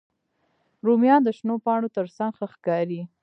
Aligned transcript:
رومیان 0.85 1.21
د 1.23 1.29
شنو 1.37 1.55
پاڼو 1.65 1.89
تر 1.97 2.05
څنګ 2.17 2.31
ښه 2.37 2.47
ښکاري 2.53 3.01